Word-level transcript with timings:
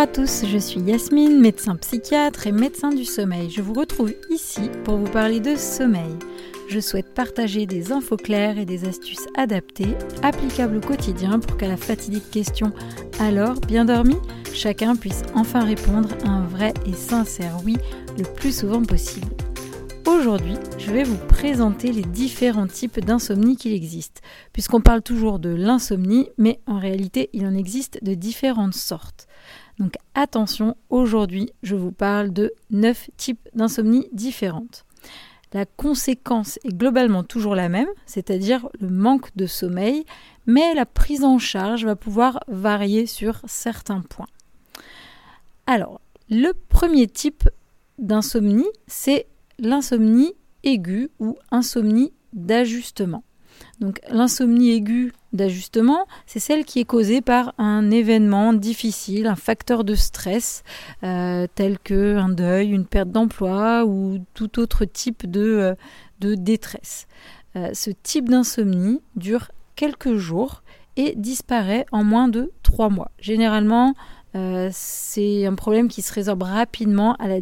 à 0.00 0.06
tous, 0.06 0.46
je 0.46 0.56
suis 0.56 0.80
Yasmine, 0.80 1.38
médecin 1.38 1.76
psychiatre 1.76 2.46
et 2.46 2.52
médecin 2.52 2.88
du 2.88 3.04
sommeil. 3.04 3.50
Je 3.50 3.60
vous 3.60 3.74
retrouve 3.74 4.14
ici 4.30 4.70
pour 4.82 4.96
vous 4.96 5.10
parler 5.10 5.40
de 5.40 5.56
sommeil. 5.56 6.16
Je 6.70 6.80
souhaite 6.80 7.12
partager 7.12 7.66
des 7.66 7.92
infos 7.92 8.16
claires 8.16 8.56
et 8.56 8.64
des 8.64 8.88
astuces 8.88 9.26
adaptées, 9.36 9.94
applicables 10.22 10.78
au 10.78 10.80
quotidien 10.80 11.38
pour 11.38 11.58
qu'à 11.58 11.68
la 11.68 11.76
fatidique 11.76 12.30
question 12.30 12.72
Alors, 13.18 13.60
bien 13.60 13.84
dormi? 13.84 14.16
chacun 14.54 14.96
puisse 14.96 15.22
enfin 15.34 15.64
répondre 15.64 16.08
un 16.24 16.46
vrai 16.46 16.72
et 16.86 16.94
sincère 16.94 17.58
oui 17.66 17.76
le 18.16 18.24
plus 18.24 18.56
souvent 18.56 18.82
possible. 18.82 19.28
Aujourd'hui, 20.06 20.56
je 20.78 20.90
vais 20.90 21.04
vous 21.04 21.18
présenter 21.28 21.92
les 21.92 22.02
différents 22.02 22.66
types 22.66 23.00
d'insomnie 23.00 23.56
qu'il 23.56 23.74
existe, 23.74 24.22
puisqu'on 24.54 24.80
parle 24.80 25.02
toujours 25.02 25.38
de 25.38 25.50
l'insomnie, 25.50 26.30
mais 26.38 26.58
en 26.66 26.78
réalité, 26.78 27.28
il 27.34 27.46
en 27.46 27.54
existe 27.54 28.02
de 28.02 28.14
différentes 28.14 28.74
sortes. 28.74 29.28
Donc 29.80 29.94
attention, 30.14 30.76
aujourd'hui, 30.90 31.50
je 31.62 31.74
vous 31.74 31.90
parle 31.90 32.32
de 32.32 32.52
9 32.70 33.10
types 33.16 33.48
d'insomnie 33.54 34.08
différentes. 34.12 34.84
La 35.54 35.64
conséquence 35.64 36.58
est 36.64 36.76
globalement 36.76 37.24
toujours 37.24 37.56
la 37.56 37.70
même, 37.70 37.88
c'est-à-dire 38.04 38.68
le 38.78 38.90
manque 38.90 39.34
de 39.36 39.46
sommeil, 39.46 40.04
mais 40.46 40.74
la 40.74 40.84
prise 40.84 41.24
en 41.24 41.38
charge 41.38 41.86
va 41.86 41.96
pouvoir 41.96 42.40
varier 42.46 43.06
sur 43.06 43.40
certains 43.46 44.02
points. 44.02 44.28
Alors, 45.66 46.02
le 46.28 46.52
premier 46.52 47.06
type 47.06 47.48
d'insomnie, 47.98 48.68
c'est 48.86 49.26
l'insomnie 49.58 50.34
aiguë 50.62 51.08
ou 51.18 51.38
insomnie 51.50 52.12
d'ajustement. 52.34 53.24
Donc 53.80 53.98
l'insomnie 54.10 54.72
aiguë 54.72 55.12
d'ajustement, 55.32 56.06
c'est 56.26 56.38
celle 56.38 56.64
qui 56.64 56.80
est 56.80 56.84
causée 56.84 57.22
par 57.22 57.54
un 57.56 57.90
événement 57.90 58.52
difficile, 58.52 59.26
un 59.26 59.36
facteur 59.36 59.84
de 59.84 59.94
stress, 59.94 60.62
euh, 61.02 61.46
tel 61.54 61.78
que 61.78 62.16
un 62.16 62.28
deuil, 62.28 62.70
une 62.70 62.84
perte 62.84 63.10
d'emploi 63.10 63.84
ou 63.86 64.18
tout 64.34 64.58
autre 64.58 64.84
type 64.84 65.30
de, 65.30 65.74
euh, 66.22 66.36
détresse. 66.36 67.06
Euh, 67.56 67.70
ce 67.72 67.90
type 67.90 68.28
d'insomnie 68.28 69.00
dure 69.16 69.50
quelques 69.76 70.16
jours 70.16 70.62
et 70.96 71.14
disparaît 71.16 71.86
en 71.90 72.04
moins 72.04 72.28
de 72.28 72.52
trois 72.62 72.90
mois. 72.90 73.10
Généralement, 73.18 73.94
c'est 74.70 75.44
un 75.44 75.54
problème 75.56 75.88
qui 75.88 76.02
se 76.02 76.12
résorbe 76.12 76.44
rapidement 76.44 77.14
à 77.14 77.26
la, 77.26 77.38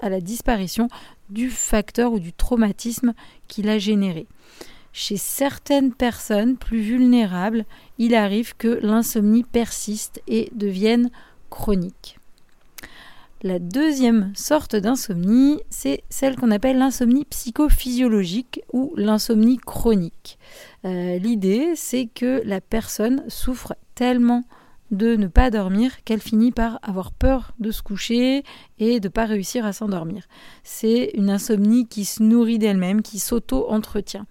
à 0.00 0.08
la 0.08 0.20
disparition 0.20 0.88
du 1.30 1.50
facteur 1.50 2.12
ou 2.12 2.20
du 2.20 2.32
traumatisme 2.32 3.12
qu'il 3.48 3.68
a 3.68 3.78
généré. 3.78 4.28
Chez 4.98 5.18
certaines 5.18 5.92
personnes 5.92 6.56
plus 6.56 6.80
vulnérables, 6.80 7.66
il 7.98 8.14
arrive 8.14 8.56
que 8.56 8.78
l'insomnie 8.80 9.44
persiste 9.44 10.22
et 10.26 10.48
devienne 10.54 11.10
chronique. 11.50 12.18
La 13.42 13.58
deuxième 13.58 14.32
sorte 14.34 14.74
d'insomnie, 14.74 15.60
c'est 15.68 16.02
celle 16.08 16.36
qu'on 16.36 16.50
appelle 16.50 16.78
l'insomnie 16.78 17.26
psychophysiologique 17.26 18.62
ou 18.72 18.94
l'insomnie 18.96 19.58
chronique. 19.58 20.38
Euh, 20.86 21.18
l'idée, 21.18 21.74
c'est 21.74 22.06
que 22.06 22.40
la 22.46 22.62
personne 22.62 23.22
souffre 23.28 23.76
tellement 23.94 24.44
de 24.90 25.16
ne 25.16 25.26
pas 25.26 25.50
dormir 25.50 26.04
qu'elle 26.04 26.20
finit 26.20 26.52
par 26.52 26.78
avoir 26.82 27.12
peur 27.12 27.52
de 27.58 27.70
se 27.70 27.82
coucher 27.82 28.44
et 28.78 29.00
de 29.00 29.08
ne 29.08 29.12
pas 29.12 29.24
réussir 29.24 29.66
à 29.66 29.72
s'endormir. 29.72 30.24
C'est 30.62 31.10
une 31.14 31.30
insomnie 31.30 31.88
qui 31.88 32.04
se 32.04 32.22
nourrit 32.22 32.58
d'elle-même, 32.58 33.02
qui 33.02 33.18
s'auto-entretient. 33.18 34.26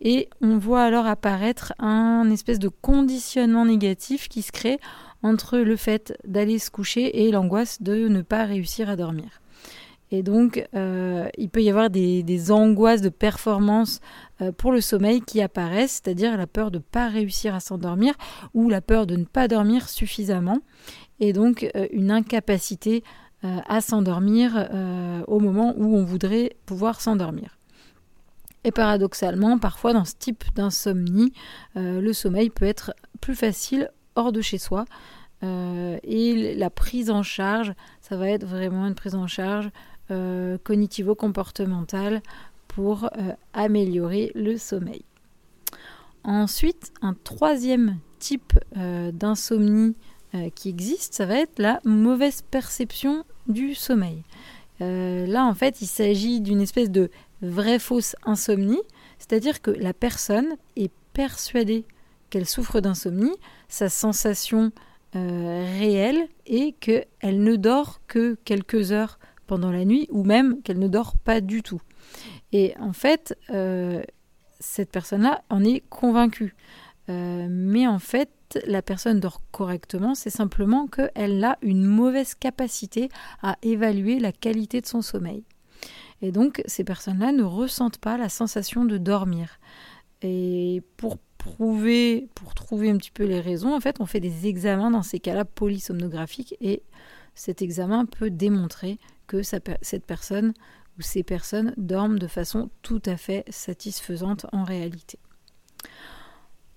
Et 0.00 0.28
on 0.40 0.58
voit 0.58 0.82
alors 0.82 1.06
apparaître 1.06 1.72
un 1.78 2.30
espèce 2.30 2.58
de 2.58 2.68
conditionnement 2.68 3.66
négatif 3.66 4.28
qui 4.28 4.42
se 4.42 4.52
crée 4.52 4.78
entre 5.22 5.58
le 5.58 5.76
fait 5.76 6.16
d'aller 6.24 6.58
se 6.58 6.70
coucher 6.70 7.24
et 7.24 7.30
l'angoisse 7.30 7.82
de 7.82 8.08
ne 8.08 8.22
pas 8.22 8.44
réussir 8.44 8.88
à 8.88 8.96
dormir. 8.96 9.40
Et 10.12 10.22
donc, 10.22 10.66
euh, 10.74 11.28
il 11.38 11.48
peut 11.50 11.62
y 11.62 11.70
avoir 11.70 11.88
des, 11.88 12.50
angoisses 12.50 13.00
de 13.00 13.08
performance 13.08 14.00
euh, 14.40 14.50
pour 14.50 14.72
le 14.72 14.80
sommeil 14.80 15.20
qui 15.20 15.40
apparaissent, 15.40 16.00
c'est-à-dire 16.02 16.36
la 16.36 16.46
peur 16.46 16.70
de 16.70 16.78
ne 16.78 16.82
pas 16.82 17.08
réussir 17.08 17.54
à 17.54 17.60
s'endormir 17.60 18.14
ou 18.52 18.68
la 18.68 18.80
peur 18.80 19.06
de 19.06 19.16
ne 19.16 19.24
pas 19.24 19.46
dormir 19.46 19.88
suffisamment, 19.88 20.58
et 21.20 21.32
donc 21.32 21.70
euh, 21.76 21.86
une 21.92 22.10
incapacité 22.10 23.04
à 23.42 23.80
s'endormir 23.80 24.68
au 25.26 25.40
moment 25.40 25.72
où 25.78 25.96
on 25.96 26.04
voudrait 26.04 26.58
pouvoir 26.66 27.00
s'endormir. 27.00 27.56
Et 28.64 28.70
paradoxalement, 28.70 29.58
parfois 29.58 29.94
dans 29.94 30.04
ce 30.04 30.12
type 30.18 30.44
d'insomnie, 30.54 31.32
le 31.74 32.12
sommeil 32.12 32.50
peut 32.50 32.66
être 32.66 32.92
plus 33.22 33.34
facile 33.34 33.90
hors 34.14 34.32
de 34.32 34.42
chez 34.42 34.58
soi. 34.58 34.84
et 35.42 36.54
la 36.54 36.68
prise 36.68 37.10
en 37.10 37.22
charge, 37.22 37.72
ça 38.02 38.18
va 38.18 38.28
être 38.28 38.44
vraiment 38.44 38.86
une 38.86 38.94
prise 38.94 39.14
en 39.14 39.26
charge 39.26 39.70
euh, 40.10 40.58
cognitivo-comportementale 40.64 42.22
pour 42.68 43.04
euh, 43.04 43.32
améliorer 43.52 44.32
le 44.34 44.56
sommeil. 44.56 45.04
Ensuite, 46.24 46.92
un 47.00 47.14
troisième 47.14 47.98
type 48.18 48.52
euh, 48.76 49.12
d'insomnie 49.12 49.94
qui 50.54 50.68
existe, 50.68 51.14
ça 51.14 51.26
va 51.26 51.40
être 51.40 51.58
la 51.58 51.80
mauvaise 51.84 52.42
perception 52.42 53.24
du 53.48 53.74
sommeil. 53.74 54.22
là, 54.78 55.44
en 55.44 55.54
fait, 55.54 55.80
il 55.80 55.88
s'agit 55.88 56.40
d'une 56.40 56.60
espèce 56.60 56.88
de 56.88 57.10
vraie 57.42 57.80
fausse 57.80 58.14
insomnie, 58.24 58.80
c'est-à-dire 59.18 59.60
que 59.60 59.72
la 59.72 59.92
personne 59.92 60.56
est 60.76 60.92
persuadée 61.14 61.84
qu'elle 62.30 62.46
souffre 62.46 62.78
d'insomnie, 62.78 63.34
sa 63.66 63.88
sensation 63.88 64.70
réelle 65.14 66.28
est 66.46 66.78
qu'elle 66.78 67.42
ne 67.42 67.56
dort 67.56 68.00
que 68.06 68.36
quelques 68.44 68.92
heures 68.92 69.18
pendant 69.50 69.72
la 69.72 69.84
nuit 69.84 70.06
ou 70.12 70.22
même 70.22 70.62
qu'elle 70.62 70.78
ne 70.78 70.86
dort 70.86 71.16
pas 71.16 71.40
du 71.40 71.64
tout. 71.64 71.80
Et 72.52 72.72
en 72.78 72.92
fait, 72.92 73.36
euh, 73.50 74.00
cette 74.60 74.92
personne-là 74.92 75.42
en 75.50 75.64
est 75.64 75.82
convaincue. 75.88 76.54
Euh, 77.08 77.48
mais 77.50 77.88
en 77.88 77.98
fait, 77.98 78.30
la 78.64 78.80
personne 78.80 79.18
dort 79.18 79.42
correctement, 79.50 80.14
c'est 80.14 80.30
simplement 80.30 80.86
qu'elle 80.86 81.42
a 81.42 81.58
une 81.62 81.84
mauvaise 81.84 82.36
capacité 82.36 83.08
à 83.42 83.56
évaluer 83.62 84.20
la 84.20 84.30
qualité 84.30 84.80
de 84.80 84.86
son 84.86 85.02
sommeil. 85.02 85.42
Et 86.22 86.30
donc, 86.30 86.62
ces 86.66 86.84
personnes-là 86.84 87.32
ne 87.32 87.42
ressentent 87.42 87.98
pas 87.98 88.16
la 88.16 88.28
sensation 88.28 88.84
de 88.84 88.98
dormir. 88.98 89.58
Et 90.22 90.80
pour 90.96 91.18
prouver, 91.38 92.28
pour 92.36 92.54
trouver 92.54 92.88
un 92.88 92.98
petit 92.98 93.10
peu 93.10 93.24
les 93.24 93.40
raisons, 93.40 93.74
en 93.74 93.80
fait, 93.80 93.96
on 93.98 94.06
fait 94.06 94.20
des 94.20 94.46
examens 94.46 94.92
dans 94.92 95.02
ces 95.02 95.18
cas-là 95.18 95.44
polysomnographiques 95.44 96.54
et 96.60 96.84
cet 97.34 97.62
examen 97.62 98.06
peut 98.06 98.30
démontrer 98.30 98.98
que 99.26 99.42
cette 99.42 100.04
personne 100.06 100.52
ou 100.98 101.02
ces 101.02 101.22
personnes 101.22 101.72
dorment 101.76 102.18
de 102.18 102.26
façon 102.26 102.70
tout 102.82 103.02
à 103.06 103.16
fait 103.16 103.44
satisfaisante 103.48 104.46
en 104.52 104.64
réalité. 104.64 105.18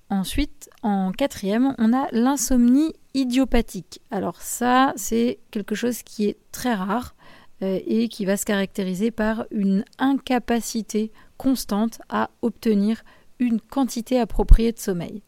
Ensuite, 0.10 0.70
en 0.84 1.12
quatrième, 1.12 1.74
on 1.80 1.92
a 1.94 2.08
l'insomnie 2.12 2.94
idiopathique. 3.16 4.02
Alors 4.12 4.42
ça, 4.42 4.94
c'est 4.96 5.40
quelque 5.50 5.74
chose 5.76 6.04
qui 6.04 6.26
est 6.26 6.38
très 6.52 6.76
rare 6.76 7.16
euh, 7.64 7.80
et 7.86 8.10
qui 8.10 8.26
va 8.26 8.38
se 8.38 8.46
caractériser 8.46 9.10
par 9.10 9.46
une 9.50 9.84
incapacité 9.98 11.12
constante 11.38 12.00
à 12.10 12.30
obtenir 12.42 13.04
une 13.40 13.60
quantité 13.60 14.20
appropriée 14.20 14.72
de 14.72 14.80
sommeil. 14.80 15.24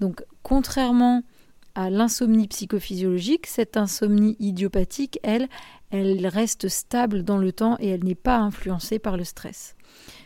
Donc, 0.00 0.24
contrairement 0.42 1.22
à 1.74 1.90
l'insomnie 1.90 2.48
psychophysiologique, 2.48 3.46
cette 3.46 3.76
insomnie 3.76 4.36
idiopathique, 4.38 5.18
elle, 5.22 5.48
elle 5.90 6.26
reste 6.26 6.68
stable 6.68 7.22
dans 7.22 7.38
le 7.38 7.52
temps 7.52 7.76
et 7.80 7.88
elle 7.88 8.04
n'est 8.04 8.14
pas 8.14 8.38
influencée 8.38 8.98
par 8.98 9.16
le 9.16 9.24
stress. 9.24 9.74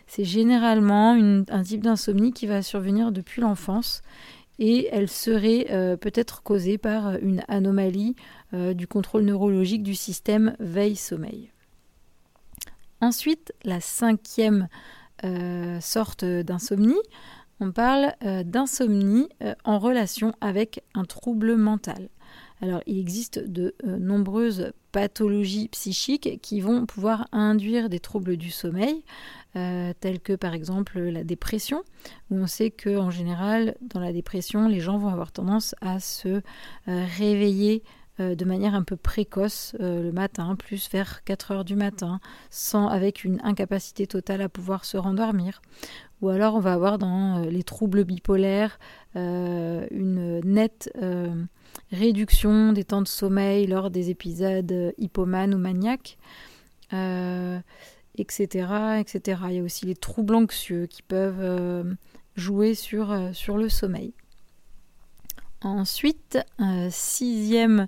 C'est 0.06 0.24
généralement 0.24 1.12
un 1.12 1.62
type 1.62 1.82
d'insomnie 1.82 2.32
qui 2.32 2.46
va 2.46 2.62
survenir 2.62 3.12
depuis 3.12 3.40
l'enfance 3.40 4.02
et 4.58 4.88
elle 4.90 5.08
serait 5.08 5.66
euh, 5.70 5.96
peut-être 5.96 6.42
causée 6.42 6.78
par 6.78 7.16
une 7.16 7.42
anomalie 7.48 8.16
euh, 8.54 8.74
du 8.74 8.86
contrôle 8.86 9.22
neurologique 9.22 9.82
du 9.82 9.94
système 9.94 10.56
veille-sommeil. 10.58 11.50
Ensuite, 13.00 13.52
la 13.64 13.80
cinquième 13.80 14.68
euh, 15.24 15.80
sorte 15.80 16.24
d'insomnie, 16.24 17.00
on 17.60 17.72
parle 17.72 18.14
d'insomnie 18.44 19.28
en 19.64 19.78
relation 19.78 20.32
avec 20.40 20.82
un 20.94 21.04
trouble 21.04 21.56
mental. 21.56 22.08
Alors, 22.60 22.80
il 22.86 22.98
existe 22.98 23.38
de 23.38 23.74
euh, 23.86 23.98
nombreuses 23.98 24.72
pathologies 24.90 25.68
psychiques 25.68 26.40
qui 26.42 26.60
vont 26.60 26.86
pouvoir 26.86 27.28
induire 27.30 27.88
des 27.88 28.00
troubles 28.00 28.36
du 28.36 28.50
sommeil, 28.50 29.04
euh, 29.54 29.92
tels 30.00 30.18
que 30.18 30.32
par 30.32 30.54
exemple 30.54 30.98
la 30.98 31.22
dépression, 31.22 31.84
où 32.30 32.36
on 32.36 32.46
sait 32.46 32.70
qu'en 32.70 33.10
général, 33.10 33.76
dans 33.80 34.00
la 34.00 34.12
dépression, 34.12 34.66
les 34.66 34.80
gens 34.80 34.98
vont 34.98 35.08
avoir 35.08 35.30
tendance 35.30 35.74
à 35.80 36.00
se 36.00 36.28
euh, 36.28 36.40
réveiller 36.86 37.84
de 38.18 38.44
manière 38.44 38.74
un 38.74 38.82
peu 38.82 38.96
précoce 38.96 39.74
le 39.78 40.10
matin, 40.10 40.56
plus 40.56 40.88
vers 40.90 41.24
4 41.24 41.50
heures 41.52 41.64
du 41.64 41.76
matin, 41.76 42.20
sans 42.50 42.88
avec 42.88 43.24
une 43.24 43.40
incapacité 43.42 44.06
totale 44.06 44.42
à 44.42 44.48
pouvoir 44.48 44.84
se 44.84 44.96
rendormir. 44.96 45.62
Ou 46.20 46.28
alors 46.28 46.54
on 46.54 46.60
va 46.60 46.72
avoir 46.72 46.98
dans 46.98 47.40
les 47.48 47.62
troubles 47.62 48.04
bipolaires 48.04 48.78
une 49.14 50.40
nette 50.44 50.92
réduction 51.92 52.72
des 52.72 52.84
temps 52.84 53.02
de 53.02 53.08
sommeil 53.08 53.66
lors 53.66 53.90
des 53.90 54.10
épisodes 54.10 54.94
hypomanes 54.98 55.54
ou 55.54 55.58
maniaques 55.58 56.18
etc., 58.20 59.00
etc. 59.00 59.40
Il 59.48 59.56
y 59.56 59.58
a 59.58 59.62
aussi 59.62 59.86
les 59.86 59.94
troubles 59.94 60.34
anxieux 60.34 60.86
qui 60.86 61.02
peuvent 61.02 61.40
euh, 61.40 61.84
jouer 62.36 62.74
euh, 62.94 63.32
sur 63.32 63.56
le 63.56 63.68
sommeil. 63.68 64.12
Ensuite, 65.62 66.38
euh, 66.60 66.88
sixième 66.90 67.86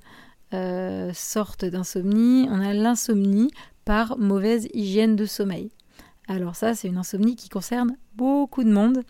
sorte 1.15 1.65
d'insomnie, 1.65 2.49
on 2.51 2.61
a 2.61 2.75
l'insomnie 2.75 3.53
par 3.85 4.19
mauvaise 4.19 4.67
hygiène 4.75 5.15
de 5.15 5.25
sommeil. 5.25 5.71
Alors 6.27 6.57
ça, 6.57 6.75
c'est 6.75 6.89
une 6.89 6.97
insomnie 6.97 7.37
qui 7.37 7.49
concerne 7.49 7.97
beaucoup 8.17 8.65
de 8.65 8.73
monde. 8.73 9.05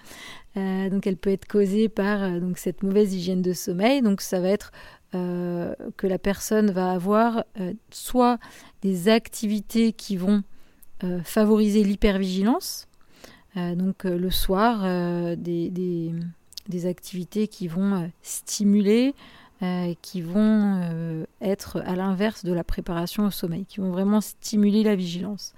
donc 0.54 1.06
elle 1.06 1.16
peut 1.16 1.30
être 1.30 1.46
causée 1.48 1.88
par 1.88 2.38
donc 2.40 2.58
cette 2.58 2.82
mauvaise 2.82 3.14
hygiène 3.14 3.40
de 3.40 3.54
sommeil. 3.54 4.02
Donc 4.02 4.20
ça 4.20 4.38
va 4.38 4.50
être 4.50 4.70
que 5.12 6.06
la 6.06 6.18
personne 6.18 6.70
va 6.70 6.92
avoir 6.92 7.44
soit 7.90 8.38
des 8.82 9.08
activités 9.08 9.94
qui 9.94 10.18
vont 10.18 10.42
euh, 11.02 11.20
favoriser 11.22 11.82
l'hypervigilance. 11.82 12.86
Euh, 13.56 13.74
donc 13.74 14.04
euh, 14.04 14.18
le 14.18 14.30
soir, 14.30 14.82
des, 15.36 16.12
activités 16.87 17.49
qui 17.49 17.69
vont 17.69 18.11
stimuler, 18.22 19.14
qui 20.00 20.22
vont 20.22 21.25
être 21.40 21.82
à 21.84 21.94
l'inverse 21.94 22.44
de 22.44 22.52
la 22.52 22.64
préparation 22.64 23.26
au 23.26 23.31
sommeil, 23.31 23.67
qui 23.67 23.81
vont 23.81 23.90
vraiment 23.90 24.20
stimuler 24.20 24.82
la 24.82 24.96
vigilance. 24.96 25.52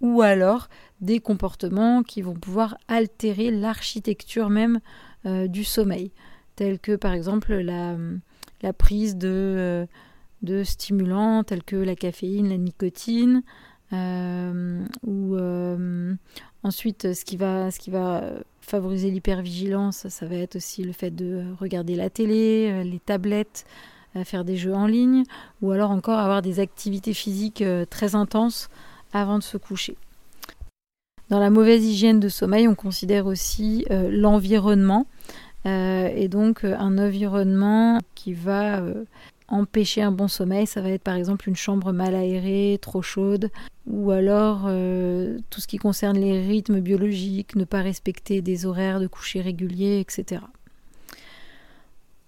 Ou 0.00 0.22
alors 0.22 0.68
des 1.00 1.18
comportements 1.18 2.02
qui 2.02 2.22
vont 2.22 2.34
pouvoir 2.34 2.78
altérer 2.86 3.50
l'architecture 3.50 4.50
même 4.50 4.80
du 5.24 5.64
sommeil, 5.64 6.12
tels 6.54 6.78
que 6.78 6.94
par 6.94 7.12
exemple 7.12 7.54
la, 7.54 8.72
prise 8.72 9.16
de, 9.16 9.86
de 10.42 10.62
stimulants 10.62 11.42
tels 11.42 11.64
que 11.64 11.76
la 11.76 11.96
caféine, 11.96 12.48
la 12.48 12.56
nicotine, 12.56 13.42
euh, 13.92 14.84
ou 15.02 15.36
euh, 15.36 16.14
ensuite, 16.62 17.12
ce 17.12 17.24
qui 17.24 17.36
va, 17.36 17.70
ce 17.70 17.78
qui 17.78 17.90
va 17.90 18.22
favoriser 18.70 19.10
l'hypervigilance, 19.10 20.08
ça 20.08 20.26
va 20.26 20.36
être 20.36 20.56
aussi 20.56 20.84
le 20.84 20.92
fait 20.92 21.10
de 21.10 21.44
regarder 21.58 21.96
la 21.96 22.08
télé, 22.08 22.70
euh, 22.70 22.84
les 22.84 23.00
tablettes, 23.00 23.64
faire 24.24 24.44
des 24.44 24.56
jeux 24.56 24.74
en 24.74 24.88
ligne, 24.88 25.22
ou 25.62 25.70
alors 25.70 25.92
encore 25.92 26.18
avoir 26.18 26.42
des 26.42 26.58
activités 26.58 27.14
physiques 27.14 27.62
très 27.90 28.16
intenses 28.16 28.68
avant 29.12 29.38
de 29.38 29.42
se 29.44 29.56
coucher. 29.56 29.96
Dans 31.28 31.38
la 31.38 31.48
mauvaise 31.48 31.84
hygiène 31.84 32.18
de 32.18 32.28
sommeil, 32.28 32.66
on 32.66 32.74
considère 32.74 33.26
aussi 33.26 33.86
l'environnement, 33.88 35.06
et 35.64 36.26
donc 36.28 36.64
un 36.64 36.98
environnement 36.98 38.00
qui 38.16 38.32
va 38.32 38.82
empêcher 39.50 40.02
un 40.02 40.12
bon 40.12 40.28
sommeil, 40.28 40.66
ça 40.66 40.80
va 40.80 40.90
être 40.90 41.02
par 41.02 41.16
exemple 41.16 41.48
une 41.48 41.56
chambre 41.56 41.92
mal 41.92 42.14
aérée, 42.14 42.78
trop 42.80 43.02
chaude, 43.02 43.50
ou 43.86 44.12
alors 44.12 44.64
euh, 44.66 45.38
tout 45.50 45.60
ce 45.60 45.66
qui 45.66 45.76
concerne 45.76 46.18
les 46.18 46.46
rythmes 46.46 46.80
biologiques, 46.80 47.56
ne 47.56 47.64
pas 47.64 47.82
respecter 47.82 48.40
des 48.40 48.64
horaires 48.64 49.00
de 49.00 49.08
coucher 49.08 49.40
réguliers, 49.40 50.00
etc. 50.00 50.42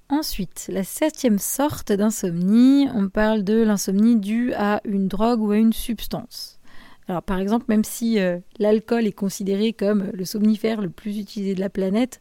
Ensuite, 0.08 0.68
la 0.70 0.84
septième 0.84 1.38
sorte 1.38 1.92
d'insomnie, 1.92 2.86
on 2.94 3.08
parle 3.08 3.44
de 3.44 3.62
l'insomnie 3.62 4.16
due 4.16 4.52
à 4.54 4.82
une 4.84 5.08
drogue 5.08 5.40
ou 5.40 5.52
à 5.52 5.56
une 5.56 5.72
substance. 5.72 6.58
Alors 7.08 7.22
par 7.22 7.38
exemple, 7.38 7.66
même 7.68 7.84
si 7.84 8.18
euh, 8.18 8.38
l'alcool 8.58 9.06
est 9.06 9.12
considéré 9.12 9.72
comme 9.72 10.10
le 10.12 10.24
somnifère 10.24 10.80
le 10.80 10.90
plus 10.90 11.18
utilisé 11.18 11.54
de 11.54 11.60
la 11.60 11.70
planète, 11.70 12.20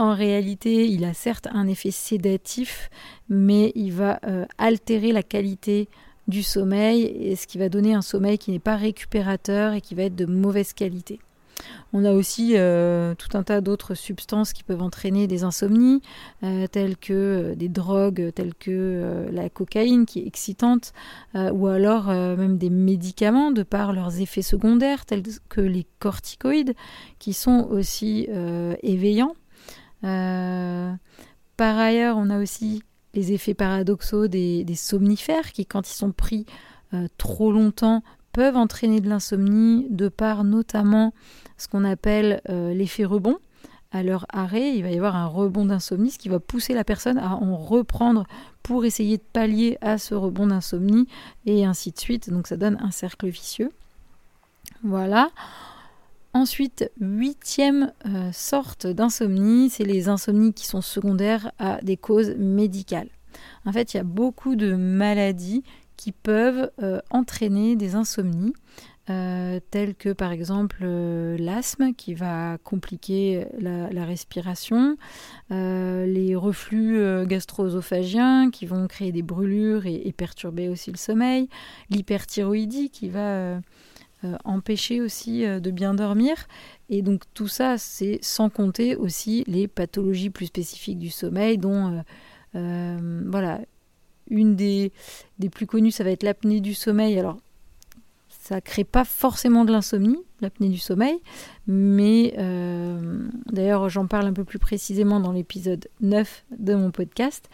en 0.00 0.14
réalité, 0.14 0.88
il 0.88 1.04
a 1.04 1.12
certes 1.12 1.46
un 1.52 1.68
effet 1.68 1.90
sédatif, 1.90 2.88
mais 3.28 3.70
il 3.74 3.92
va 3.92 4.18
euh, 4.26 4.46
altérer 4.56 5.12
la 5.12 5.22
qualité 5.22 5.88
du 6.26 6.42
sommeil, 6.42 7.02
et 7.02 7.36
ce 7.36 7.46
qui 7.46 7.58
va 7.58 7.68
donner 7.68 7.92
un 7.92 8.00
sommeil 8.00 8.38
qui 8.38 8.50
n'est 8.50 8.60
pas 8.60 8.76
récupérateur 8.76 9.74
et 9.74 9.82
qui 9.82 9.94
va 9.94 10.04
être 10.04 10.16
de 10.16 10.24
mauvaise 10.24 10.72
qualité. 10.72 11.20
On 11.92 12.06
a 12.06 12.12
aussi 12.12 12.52
euh, 12.54 13.14
tout 13.14 13.36
un 13.36 13.42
tas 13.42 13.60
d'autres 13.60 13.94
substances 13.94 14.54
qui 14.54 14.62
peuvent 14.62 14.80
entraîner 14.80 15.26
des 15.26 15.44
insomnies, 15.44 16.00
euh, 16.44 16.66
telles 16.66 16.96
que 16.96 17.52
des 17.54 17.68
drogues, 17.68 18.32
telles 18.34 18.54
que 18.54 19.26
la 19.30 19.50
cocaïne 19.50 20.06
qui 20.06 20.20
est 20.20 20.26
excitante, 20.26 20.94
ou 21.34 21.66
alors 21.66 22.06
même 22.06 22.56
des 22.56 22.70
médicaments 22.70 23.50
de 23.50 23.64
par 23.64 23.92
leurs 23.92 24.18
effets 24.22 24.40
secondaires, 24.40 25.04
tels 25.04 25.24
que 25.50 25.60
les 25.60 25.84
corticoïdes, 25.98 26.74
qui 27.18 27.34
sont 27.34 27.68
aussi 27.70 28.28
éveillants. 28.82 29.34
Euh, 30.04 30.92
par 31.56 31.78
ailleurs, 31.78 32.16
on 32.16 32.30
a 32.30 32.38
aussi 32.40 32.82
les 33.14 33.32
effets 33.32 33.54
paradoxaux 33.54 34.28
des, 34.28 34.64
somnifères 34.74 35.52
qui, 35.52 35.66
quand 35.66 35.88
ils 35.88 35.94
sont 35.94 36.12
pris 36.12 36.46
euh, 36.94 37.06
trop 37.18 37.52
longtemps, 37.52 38.02
peuvent 38.32 38.56
entraîner 38.56 39.00
de 39.00 39.08
l'insomnie 39.08 39.86
de 39.90 40.08
par 40.08 40.44
notamment 40.44 41.12
ce 41.58 41.68
qu'on 41.68 41.84
appelle 41.84 42.40
euh, 42.48 42.72
l'effet 42.72 43.04
rebond. 43.04 43.38
À 43.92 44.04
leur 44.04 44.24
arrêt, 44.28 44.76
il 44.76 44.82
va 44.82 44.90
y 44.90 44.96
avoir 44.96 45.16
un 45.16 45.26
rebond 45.26 45.66
d'insomnie, 45.66 46.12
ce 46.12 46.18
qui 46.18 46.28
va 46.28 46.38
pousser 46.38 46.74
la 46.74 46.84
personne 46.84 47.18
à 47.18 47.34
en 47.34 47.56
reprendre 47.56 48.24
pour 48.62 48.84
essayer 48.84 49.16
de 49.16 49.22
pallier 49.32 49.78
à 49.80 49.98
ce 49.98 50.14
rebond 50.14 50.46
d'insomnie 50.46 51.08
et 51.44 51.64
ainsi 51.64 51.90
de 51.90 51.98
suite. 51.98 52.30
Donc 52.30 52.46
ça 52.46 52.56
donne 52.56 52.78
un 52.80 52.92
cercle 52.92 53.28
vicieux. 53.28 53.72
Voilà. 54.84 55.30
Ensuite, 56.32 56.90
huitième 57.00 57.92
euh, 58.06 58.30
sorte 58.32 58.86
d'insomnie, 58.86 59.68
c'est 59.68 59.84
les 59.84 60.08
insomnies 60.08 60.52
qui 60.52 60.64
sont 60.64 60.80
secondaires 60.80 61.50
à 61.58 61.80
des 61.82 61.96
causes 61.96 62.36
médicales. 62.38 63.08
En 63.64 63.72
fait, 63.72 63.94
il 63.94 63.96
y 63.96 64.00
a 64.00 64.04
beaucoup 64.04 64.54
de 64.54 64.74
maladies 64.74 65.64
qui 65.96 66.12
peuvent 66.12 66.70
euh, 66.82 67.00
entraîner 67.10 67.74
des 67.74 67.96
insomnies, 67.96 68.52
euh, 69.10 69.58
telles 69.72 69.96
que 69.96 70.12
par 70.12 70.30
exemple 70.30 70.84
l'asthme 70.84 71.94
qui 71.94 72.14
va 72.14 72.58
compliquer 72.58 73.46
la, 73.58 74.04
respiration, 74.04 74.96
les 75.50 76.36
reflux 76.36 77.26
gastro-œsophagiens 77.26 78.50
qui 78.52 78.66
vont 78.66 78.86
créer 78.86 79.10
des 79.10 79.22
brûlures 79.22 79.86
et, 79.86 80.02
et 80.04 80.12
perturber 80.12 80.68
aussi 80.68 80.92
le 80.92 80.96
sommeil, 80.96 81.48
l'hyperthyroïdie 81.90 82.90
qui 82.90 83.08
va 83.08 83.60
euh, 84.22 84.36
empêcher 84.44 85.00
aussi 85.00 85.46
euh, 85.46 85.60
de 85.60 85.70
bien 85.70 85.94
dormir. 85.94 86.34
Et 86.90 87.00
donc 87.00 87.22
tout 87.32 87.48
ça, 87.48 87.78
c'est 87.78 88.18
sans 88.20 88.50
compter 88.50 88.94
aussi 88.94 89.44
les 89.46 89.66
pathologies 89.66 90.28
plus 90.28 90.44
spécifiques 90.44 90.98
du 90.98 91.08
sommeil, 91.08 91.56
dont 91.56 92.02
euh, 92.54 93.22
voilà, 93.26 93.60
une 94.28 94.56
des, 94.56 94.92
des 95.38 95.48
plus 95.48 95.66
connues, 95.66 95.90
ça 95.90 96.04
va 96.04 96.10
être 96.10 96.22
l'apnée 96.22 96.60
du 96.60 96.74
sommeil. 96.74 97.18
Alors, 97.18 97.38
ça 98.28 98.60
crée 98.60 98.84
pas 98.84 99.06
forcément 99.06 99.64
de 99.64 99.72
l'insomnie, 99.72 100.18
l'apnée 100.42 100.68
du 100.68 100.78
sommeil, 100.78 101.18
mais 101.66 102.34
d'ailleurs 103.46 103.88
j'en 103.88 104.06
parle 104.06 104.26
un 104.26 104.32
peu 104.32 104.44
plus 104.44 104.58
précisément 104.58 105.20
dans 105.20 105.30
l'épisode 105.30 105.88
9 106.00 106.44
de 106.58 106.74
mon 106.74 106.90
podcast. 106.90 107.48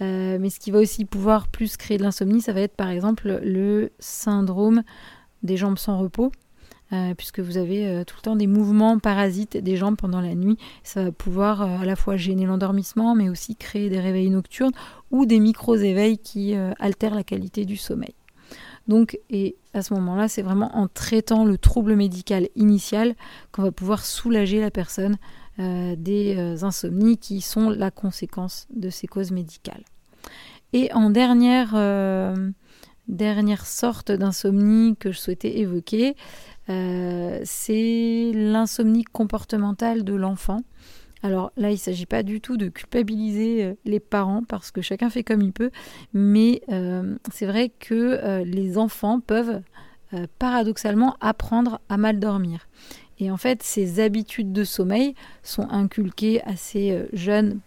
mais 0.00 0.50
ce 0.50 0.60
qui 0.60 0.70
va 0.70 0.78
aussi 0.78 1.04
pouvoir 1.04 1.48
plus 1.48 1.76
créer 1.76 1.98
de 1.98 2.04
l'insomnie, 2.04 2.40
ça 2.40 2.52
va 2.52 2.60
être 2.60 2.76
par 2.76 2.90
exemple 2.90 3.40
le 3.42 3.90
syndrome 3.98 4.82
des 5.46 5.56
jambes 5.56 5.78
sans 5.78 5.98
repos, 5.98 6.30
euh, 6.92 7.14
puisque 7.14 7.40
vous 7.40 7.56
avez 7.56 7.88
euh, 7.88 8.04
tout 8.04 8.14
le 8.18 8.22
temps 8.22 8.36
des 8.36 8.46
mouvements 8.46 9.00
parasites 9.00 9.56
des 9.56 9.76
jambes 9.76 9.96
pendant 9.96 10.20
la 10.20 10.36
nuit. 10.36 10.56
Ça 10.84 11.02
va 11.02 11.10
pouvoir 11.10 11.62
euh, 11.62 11.78
à 11.82 11.84
la 11.84 11.96
fois 11.96 12.16
gêner 12.16 12.46
l'endormissement, 12.46 13.16
mais 13.16 13.28
aussi 13.28 13.56
créer 13.56 13.90
des 13.90 13.98
réveils 13.98 14.30
nocturnes 14.30 14.72
ou 15.10 15.26
des 15.26 15.40
micro-éveils 15.40 16.18
qui 16.18 16.54
altèrent 16.78 17.16
la 17.16 17.24
qualité 17.24 17.64
du 17.64 17.76
sommeil. 17.76 18.14
Donc, 18.86 19.18
et 19.30 19.56
à 19.74 19.82
ce 19.82 19.94
moment-là, 19.94 20.28
c'est 20.28 20.42
vraiment 20.42 20.76
en 20.76 20.86
traitant 20.86 21.44
le 21.44 21.58
trouble 21.58 21.96
médical 21.96 22.48
initial 22.54 23.16
qu'on 23.50 23.62
va 23.62 23.72
pouvoir 23.72 24.04
soulager 24.04 24.60
la 24.60 24.70
personne 24.70 25.16
des 25.58 26.36
insomnies 26.62 27.16
qui 27.18 27.40
sont 27.40 27.70
la 27.70 27.90
conséquence 27.90 28.66
de 28.74 28.90
ces 28.90 29.06
causes 29.06 29.30
médicales. 29.30 29.82
Et 30.72 30.92
en 30.92 31.10
dernière 31.10 31.74
dernière 33.08 33.66
sorte 33.66 34.12
d'insomnie 34.12 34.96
que 34.96 35.12
je 35.12 35.18
souhaitais 35.18 35.58
évoquer, 35.58 36.16
euh, 36.68 37.40
c'est 37.44 38.32
l'insomnie 38.34 39.04
comportementale 39.04 40.04
de 40.04 40.14
l'enfant. 40.14 40.60
Alors 41.22 41.52
là, 41.56 41.70
il 41.70 41.74
ne 41.74 41.78
s'agit 41.78 42.06
pas 42.06 42.22
du 42.22 42.40
tout 42.40 42.56
de 42.56 42.68
culpabiliser 42.68 43.64
euh, 43.64 43.74
les 43.84 44.00
parents 44.00 44.42
parce 44.46 44.70
que 44.70 44.82
chacun 44.82 45.10
fait 45.10 45.24
comme 45.24 45.42
il 45.42 45.52
peut, 45.52 45.70
mais 46.12 46.62
euh, 46.70 47.16
c'est 47.32 47.46
vrai 47.46 47.70
que 47.78 48.42
les 48.44 48.78
enfants 48.78 49.20
peuvent 49.20 49.60
paradoxalement 50.38 51.16
apprendre 51.20 51.80
à 51.88 51.96
mal 51.96 52.20
dormir. 52.20 52.68
Et 53.18 53.30
en 53.30 53.36
fait, 53.36 53.62
ces 53.62 54.00
habitudes 54.00 54.52
de 54.52 54.62
sommeil 54.62 55.14
sont 55.42 55.68
inculquées 55.70 56.42
assez 56.42 57.06
jeunes 57.12 57.58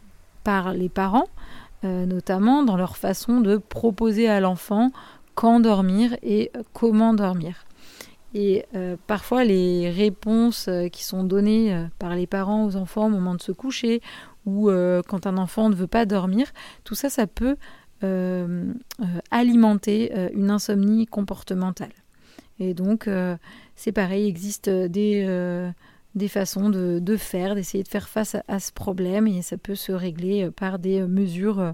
par 0.44 0.74
les 0.74 0.90
parents 0.90 1.28
notamment 1.84 2.64
dans 2.64 2.76
leur 2.76 2.98
façon 2.98 3.40
de 3.40 3.56
proposer 3.56 4.28
à 4.28 4.42
l'enfant 4.42 4.92
quand 5.40 5.62
dormir 5.62 6.18
et 6.22 6.52
comment 6.74 7.14
dormir. 7.14 7.66
Et 8.34 8.66
parfois 9.08 9.46
les 9.46 9.90
réponses 9.90 10.70
qui 10.92 11.06
sont 11.06 11.24
données 11.24 11.88
par 11.98 12.14
les 12.14 12.28
parents 12.28 12.66
aux 12.66 12.76
enfants 12.76 13.06
au 13.06 13.10
moment 13.10 13.36
de 13.36 13.42
se 13.42 13.54
coucher 13.54 14.02
ou 14.46 14.70
quand 15.08 15.26
un 15.26 15.38
enfant 15.38 15.70
ne 15.70 15.76
veut 15.76 15.88
pas 15.88 16.06
dormir, 16.06 16.52
tout 16.84 16.94
ça, 16.94 17.10
ça 17.10 17.26
peut 17.26 17.56
alimenter 19.32 20.12
une 20.36 20.52
insomnie 20.52 21.08
comportementale. 21.08 21.94
Et 22.60 22.74
donc, 22.74 23.10
c'est 23.76 23.94
pareil, 23.94 24.26
il 24.26 24.28
existe 24.28 24.70
des, 24.70 25.72
des 26.16 26.28
façons 26.28 26.70
de, 26.70 27.18
faire, 27.18 27.56
d'essayer 27.56 27.84
de 27.84 27.88
faire 27.88 28.10
face 28.10 28.36
à, 28.48 28.60
ce 28.60 28.72
problème 28.72 29.28
et 29.28 29.42
ça 29.42 29.58
peut 29.58 29.76
se 29.76 29.92
régler 29.92 30.46
euh, 30.46 30.52
par 30.52 30.80
des 30.80 31.02
euh, 31.02 31.08
mesures 31.08 31.60
euh, 31.60 31.72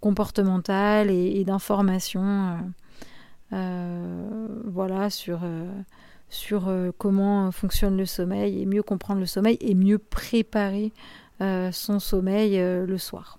comportementales 0.00 1.10
et, 1.10 1.44
d'informations 1.44 2.58
voilà, 3.52 5.10
sur, 5.10 5.40
sur 6.28 6.72
comment 6.98 7.52
fonctionne 7.52 7.96
le 7.96 8.06
sommeil 8.06 8.60
et 8.62 8.66
mieux 8.66 8.82
comprendre 8.82 9.20
le 9.20 9.26
sommeil 9.26 9.58
et 9.60 9.74
mieux 9.74 9.98
préparer 9.98 10.92
son 11.40 11.98
sommeil 11.98 12.56
le 12.58 12.98
soir. 12.98 13.38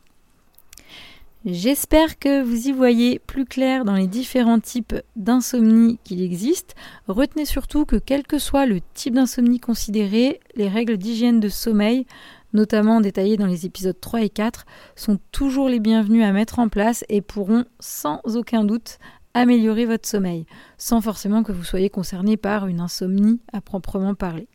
J'espère 1.46 2.20
que 2.20 2.42
vous 2.42 2.70
y 2.70 2.72
voyez 2.72 3.20
plus 3.20 3.44
clair 3.44 3.84
dans 3.84 3.96
les 3.96 4.08
différents 4.08 4.62
types 4.62 4.96
d'insomnie 5.18 6.00
qu'il 6.06 6.22
existe. 6.22 6.74
Retenez 7.10 7.44
surtout 7.44 7.84
que 7.84 7.98
quel 7.98 8.24
que 8.24 8.40
soit 8.40 8.66
le 8.66 8.80
type 8.94 9.16
d'insomnie 9.16 9.60
considéré, 9.60 10.40
les 10.56 10.70
règles 10.70 10.96
d'hygiène 10.96 11.42
de 11.42 11.50
sommeil, 11.50 12.06
notamment 12.54 13.02
détaillées 13.02 13.36
dans 13.36 13.46
les 13.46 13.66
épisodes 13.66 14.00
3 14.00 14.22
et 14.22 14.30
4, 14.30 14.66
sont 14.96 15.20
toujours 15.34 15.68
les 15.68 15.82
bienvenues 15.82 16.24
à 16.24 16.32
mettre 16.32 16.60
en 16.60 16.70
place 16.70 17.04
et 17.10 17.20
pourront 17.20 17.66
sans 17.82 18.22
aucun 18.38 18.64
doute 18.64 18.98
améliorer 19.34 19.86
votre 19.86 20.08
sommeil, 20.08 20.46
sans 20.78 21.02
forcément 21.02 21.44
que 21.44 21.52
vous 21.52 21.64
soyez 21.64 21.90
concerné 21.90 22.38
par 22.38 22.68
une 22.68 22.80
insomnie 22.80 23.40
à 23.52 23.62
proprement 23.62 24.16
parler. 24.16 24.48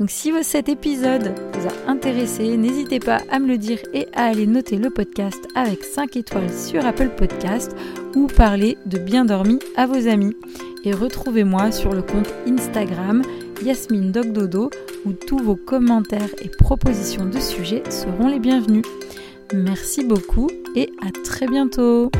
Donc 0.00 0.10
si 0.10 0.32
cet 0.42 0.68
épisode 0.68 1.34
vous 1.52 1.68
a 1.68 1.90
intéressé, 1.90 2.56
n'hésitez 2.56 2.98
pas 2.98 3.20
à 3.30 3.38
me 3.38 3.46
le 3.46 3.58
dire 3.58 3.78
et 3.92 4.08
à 4.12 4.24
aller 4.24 4.46
noter 4.46 4.76
le 4.76 4.90
podcast 4.90 5.46
avec 5.54 5.84
5 5.84 6.16
étoiles 6.16 6.52
sur 6.52 6.84
Apple 6.84 7.10
Podcast 7.10 7.76
ou 8.16 8.26
parler 8.26 8.76
de 8.86 8.98
bien 8.98 9.24
dormi 9.24 9.60
à 9.76 9.86
vos 9.86 10.08
amis. 10.08 10.34
Et 10.84 10.92
retrouvez-moi 10.92 11.70
sur 11.70 11.92
le 11.94 12.02
compte 12.02 12.28
Instagram 12.46 13.22
Yasmine 13.64 14.10
Dogdodo 14.10 14.70
où 15.06 15.12
tous 15.12 15.38
vos 15.38 15.56
commentaires 15.56 16.34
et 16.42 16.48
propositions 16.48 17.26
de 17.26 17.38
sujets 17.38 17.84
seront 17.88 18.26
les 18.26 18.40
bienvenus. 18.40 18.84
Merci 19.52 20.04
beaucoup 20.04 20.48
et 20.74 20.90
à 21.06 21.10
très 21.24 21.46
bientôt 21.46 22.10